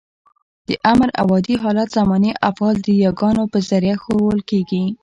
د 0.67 0.69
امر 0.91 1.09
او 1.21 1.27
عادي 1.35 1.55
حالت 1.63 1.87
زماني 1.97 2.31
افعال 2.49 2.75
د 2.81 2.87
يګانو 3.05 3.43
په 3.51 3.57
ذریعه 3.69 3.99
ښوول 4.03 4.39
کېږي. 4.49 4.83